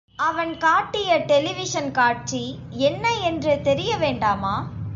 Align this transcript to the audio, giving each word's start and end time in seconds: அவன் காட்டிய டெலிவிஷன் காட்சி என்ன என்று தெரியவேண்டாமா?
அவன் 0.19 0.57
காட்டிய 0.57 1.17
டெலிவிஷன் 1.17 1.91
காட்சி 1.91 2.41
என்ன 2.69 3.13
என்று 3.19 3.53
தெரியவேண்டாமா? 3.63 4.55